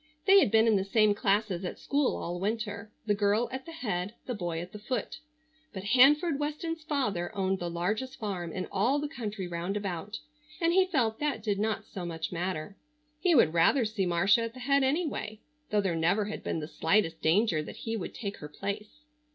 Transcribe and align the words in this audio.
They 0.25 0.39
had 0.39 0.49
been 0.49 0.65
in 0.65 0.77
the 0.77 0.83
same 0.83 1.13
classes 1.13 1.63
at 1.63 1.77
school 1.77 2.15
all 2.17 2.39
winter, 2.39 2.91
the 3.05 3.13
girl 3.13 3.47
at 3.51 3.67
the 3.67 3.71
head, 3.71 4.15
the 4.25 4.33
boy 4.33 4.59
at 4.59 4.71
the 4.71 4.79
foot. 4.79 5.19
But 5.73 5.83
Hanford 5.93 6.39
Weston's 6.39 6.81
father 6.81 7.31
owned 7.35 7.59
the 7.59 7.69
largest 7.69 8.17
farm 8.17 8.51
in 8.51 8.65
all 8.71 8.97
the 8.97 9.07
country 9.07 9.47
round 9.47 9.77
about, 9.77 10.17
and 10.59 10.73
he 10.73 10.85
felt 10.87 11.19
that 11.19 11.43
did 11.43 11.59
not 11.59 11.85
so 11.85 12.03
much 12.03 12.31
matter. 12.31 12.75
He 13.19 13.35
would 13.35 13.53
rather 13.53 13.85
see 13.85 14.07
Marcia 14.07 14.41
at 14.41 14.55
the 14.55 14.61
head 14.61 14.83
anyway, 14.83 15.39
though 15.69 15.81
there 15.81 15.95
never 15.95 16.25
had 16.25 16.43
been 16.43 16.61
the 16.61 16.67
slightest 16.67 17.21
danger 17.21 17.61
that 17.61 17.75
he 17.85 17.95
would 17.95 18.15
take 18.15 18.37
her 18.37 18.49
place. 18.49 19.01